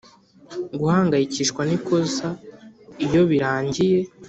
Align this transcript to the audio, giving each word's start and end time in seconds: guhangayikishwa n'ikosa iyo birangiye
guhangayikishwa 0.79 1.61
n'ikosa 1.65 2.27
iyo 3.05 3.21
birangiye 3.29 3.99